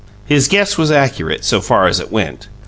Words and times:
His 0.25 0.47
guess 0.47 0.79
was 0.79 0.89
accurate, 0.89 1.45
so 1.45 1.61
far 1.61 1.85
as 1.85 1.99
it 1.99 2.11
went. 2.11 2.47